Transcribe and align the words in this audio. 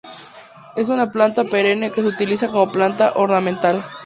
Es 0.75 0.89
una 0.89 1.11
planta 1.11 1.43
perenne 1.43 1.91
que 1.91 2.01
se 2.01 2.07
utiliza 2.07 2.47
como 2.47 2.71
planta 2.71 3.13
ornamental. 3.17 3.85